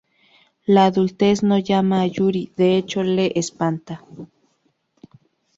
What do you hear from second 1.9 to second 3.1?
a Yuri, de hecho,